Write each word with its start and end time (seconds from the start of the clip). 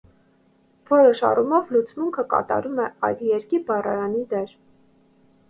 Որոշ 0.91 1.21
առումով 1.29 1.69
լուծմունքը 1.75 2.25
կատարում 2.33 2.81
է 2.87 2.89
այդ 3.09 3.23
երկի 3.27 3.61
բառարանի 3.69 4.27
դեր։ 4.35 4.59